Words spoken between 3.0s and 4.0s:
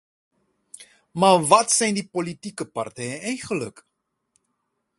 eigenlijk?